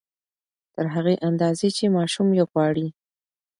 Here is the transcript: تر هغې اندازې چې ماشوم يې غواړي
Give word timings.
تر 0.73 0.85
هغې 0.95 1.15
اندازې 1.29 1.67
چې 1.77 1.93
ماشوم 1.97 2.27
يې 2.37 2.43
غواړي 2.51 2.87